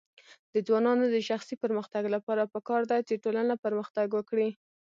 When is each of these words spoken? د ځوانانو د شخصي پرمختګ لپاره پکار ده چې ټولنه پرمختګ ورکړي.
د 0.53 0.55
ځوانانو 0.67 1.05
د 1.09 1.17
شخصي 1.29 1.55
پرمختګ 1.63 2.03
لپاره 2.15 2.51
پکار 2.53 2.81
ده 2.91 2.97
چې 3.07 3.21
ټولنه 3.23 3.53
پرمختګ 3.65 4.07
ورکړي. 4.13 4.49